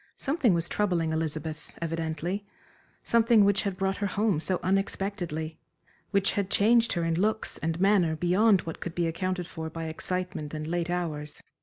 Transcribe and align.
Something 0.17 0.55
was 0.55 0.67
troubling 0.67 1.13
Elizabeth, 1.13 1.77
evidently; 1.79 2.43
something 3.03 3.45
which 3.45 3.61
had 3.61 3.77
brought 3.77 3.97
her 3.97 4.07
home 4.07 4.39
so 4.39 4.59
unexpectedly, 4.63 5.59
which 6.09 6.31
had 6.31 6.49
changed 6.49 6.93
her 6.93 7.03
in 7.03 7.21
looks 7.21 7.59
and 7.59 7.79
manner 7.79 8.15
beyond 8.15 8.61
what 8.61 8.79
could 8.79 8.95
be 8.95 9.05
accounted 9.05 9.45
for 9.45 9.69
by 9.69 9.85
excitement 9.85 10.55
and 10.55 10.65
late 10.65 10.89
hours. 10.89 11.43